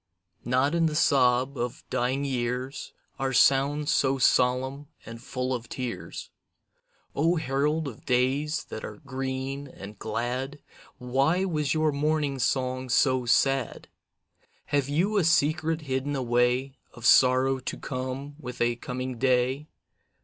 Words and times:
Not 0.45 0.73
in 0.73 0.87
the 0.87 0.95
sob 0.95 1.59
of 1.59 1.83
dying 1.91 2.25
years 2.25 2.91
Are 3.19 3.33
sounds 3.33 3.91
so 3.91 4.17
solemn 4.17 4.87
and 5.05 5.21
full 5.21 5.53
of 5.53 5.69
tears. 5.69 6.31
O 7.15 7.35
herald 7.35 7.87
of 7.87 8.03
days 8.07 8.63
that 8.69 8.83
are 8.83 8.95
green 8.95 9.67
and 9.67 9.99
glad, 9.99 10.57
Why 10.97 11.45
was 11.45 11.75
your 11.75 11.91
morning 11.91 12.39
song 12.39 12.89
so 12.89 13.27
sad? 13.27 13.89
Have 14.65 14.89
you 14.89 15.17
a 15.17 15.23
secret 15.23 15.81
hidden 15.81 16.15
away, 16.15 16.79
Of 16.95 17.05
sorrow 17.05 17.59
to 17.59 17.77
come 17.77 18.35
with 18.39 18.59
a 18.59 18.77
coming 18.77 19.19
day? 19.19 19.67